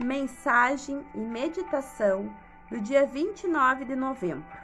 Mensagem 0.00 1.04
e 1.12 1.18
meditação 1.18 2.32
do 2.70 2.80
dia 2.80 3.04
29 3.04 3.84
de 3.84 3.96
novembro. 3.96 4.56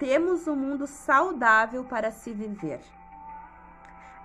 Temos 0.00 0.48
um 0.48 0.56
mundo 0.56 0.84
saudável 0.88 1.84
para 1.84 2.10
se 2.10 2.32
viver. 2.32 2.80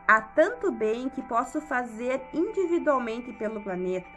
Há 0.07 0.21
tanto 0.21 0.71
bem 0.71 1.07
que 1.07 1.21
posso 1.21 1.61
fazer 1.61 2.19
individualmente 2.33 3.31
pelo 3.33 3.61
planeta. 3.61 4.09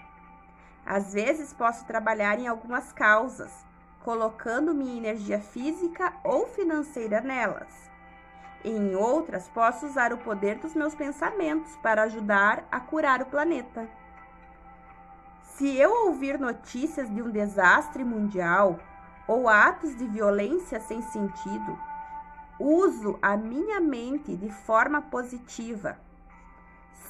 Às 0.87 1.13
vezes 1.13 1.53
posso 1.53 1.85
trabalhar 1.85 2.39
em 2.39 2.49
algumas 2.49 2.91
causas, 2.91 3.53
colocando 4.03 4.73
minha 4.73 4.97
energia 4.97 5.39
física 5.39 6.15
ou 6.25 6.47
financeira 6.47 7.21
nelas. 7.21 7.91
Em 8.65 8.95
outras, 8.97 9.47
posso 9.49 9.85
usar 9.85 10.15
o 10.15 10.19
poder 10.19 10.55
dos 10.61 10.75
meus 10.75 10.95
pensamentos 10.95 11.77
para 11.83 12.05
ajudar 12.05 12.67
a 12.73 12.81
curar 12.81 13.21
o 13.21 13.27
planeta. 13.27 13.87
Se 15.59 15.77
eu 15.77 16.07
ouvir 16.07 16.39
notícias 16.39 17.13
de 17.13 17.21
um 17.21 17.31
desastre 17.31 18.05
mundial 18.05 18.79
ou 19.27 19.49
atos 19.49 19.97
de 19.97 20.07
violência 20.07 20.79
sem 20.79 21.03
sentido, 21.03 21.77
uso 22.61 23.19
a 23.21 23.37
minha 23.37 23.81
mente 23.81 24.37
de 24.37 24.51
forma 24.51 25.03
positiva. 25.03 25.99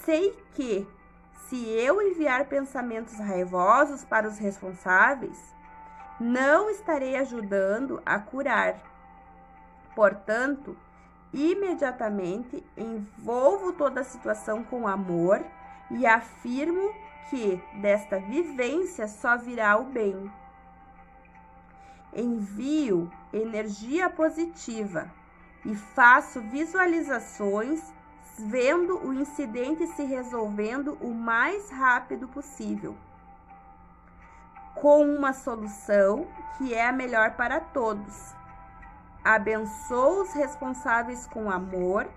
Sei 0.03 0.35
que, 0.55 0.89
se 1.47 1.63
eu 1.63 2.01
enviar 2.01 2.47
pensamentos 2.47 3.19
raivosos 3.19 4.03
para 4.07 4.27
os 4.27 4.39
responsáveis, 4.39 5.39
não 6.19 6.71
estarei 6.71 7.17
ajudando 7.17 8.01
a 8.07 8.19
curar. 8.19 8.81
Portanto, 9.95 10.75
imediatamente 11.35 12.65
envolvo 12.75 13.75
toda 13.75 14.01
a 14.01 14.05
situação 14.05 14.65
com 14.65 14.89
amor 14.89 15.45
e 15.91 16.07
afirmo 16.07 16.95
que 17.29 17.63
desta 17.75 18.19
vivência 18.19 19.07
só 19.07 19.37
virá 19.37 19.77
o 19.77 19.85
bem. 19.85 20.31
Envio 22.13 23.11
energia 23.33 24.09
positiva 24.09 25.11
e 25.65 25.75
faço 25.75 26.41
visualizações 26.41 27.83
vendo 28.39 28.99
o 29.05 29.13
incidente 29.13 29.87
se 29.89 30.05
resolvendo 30.05 30.97
o 31.01 31.13
mais 31.13 31.71
rápido 31.71 32.29
possível, 32.29 32.97
com 34.75 35.05
uma 35.05 35.33
solução 35.33 36.27
que 36.57 36.73
é 36.73 36.87
a 36.87 36.93
melhor 36.93 37.33
para 37.33 37.61
todos. 37.61 38.35
Abençoo 39.25 40.23
os 40.23 40.33
responsáveis 40.33 41.27
com 41.27 41.51
amor 41.51 42.09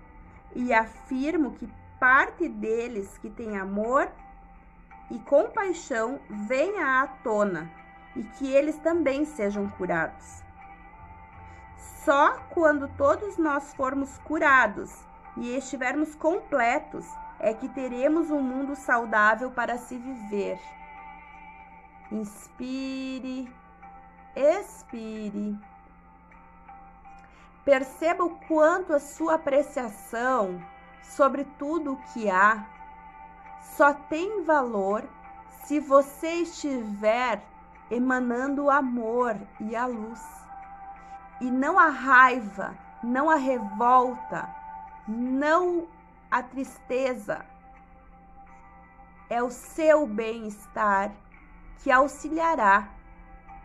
e 0.54 0.72
afirmo 0.72 1.52
que 1.52 1.68
parte 1.98 2.48
deles 2.48 3.18
que 3.18 3.28
tem 3.28 3.58
amor 3.58 4.10
e 5.10 5.18
compaixão 5.18 6.20
venha 6.28 7.02
à 7.02 7.06
tona 7.06 7.70
e 8.16 8.22
que 8.22 8.50
eles 8.50 8.76
também 8.78 9.24
sejam 9.24 9.68
curados. 9.70 10.42
Só 12.04 12.34
quando 12.50 12.88
todos 12.96 13.36
nós 13.36 13.72
formos 13.74 14.18
curados 14.18 14.92
e 15.36 15.56
estivermos 15.56 16.14
completos 16.14 17.06
é 17.38 17.54
que 17.54 17.68
teremos 17.68 18.30
um 18.30 18.40
mundo 18.40 18.74
saudável 18.74 19.50
para 19.50 19.78
se 19.78 19.96
viver. 19.96 20.60
Inspire, 22.10 23.52
expire. 24.36 25.58
Perceba 27.64 28.24
o 28.24 28.36
quanto 28.46 28.92
a 28.92 29.00
sua 29.00 29.34
apreciação 29.34 30.60
sobre 31.02 31.44
tudo 31.58 31.92
o 31.92 32.02
que 32.12 32.28
há 32.28 32.66
só 33.62 33.94
tem 33.94 34.42
valor 34.44 35.04
se 35.64 35.80
você 35.80 36.42
estiver 36.42 37.42
emanando 37.90 38.64
o 38.64 38.70
amor 38.70 39.36
e 39.60 39.76
a 39.76 39.86
luz. 39.86 40.20
E 41.40 41.50
não 41.50 41.78
a 41.78 41.88
raiva, 41.88 42.76
não 43.02 43.28
a 43.28 43.36
revolta, 43.36 44.48
não 45.06 45.86
a 46.30 46.42
tristeza. 46.42 47.44
É 49.28 49.42
o 49.42 49.50
seu 49.50 50.06
bem-estar 50.06 51.12
que 51.78 51.90
auxiliará 51.90 52.88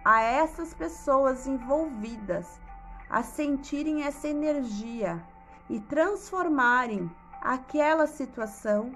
a 0.03 0.21
essas 0.21 0.73
pessoas 0.73 1.45
envolvidas 1.45 2.59
a 3.09 3.23
sentirem 3.23 4.03
essa 4.03 4.27
energia 4.27 5.21
e 5.69 5.79
transformarem 5.79 7.09
aquela 7.41 8.07
situação 8.07 8.91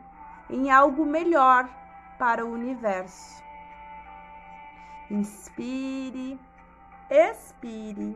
em 0.51 0.69
algo 0.69 1.05
melhor 1.05 1.69
para 2.19 2.45
o 2.45 2.51
universo. 2.51 3.41
Inspire, 5.09 6.39
expire. 7.09 8.15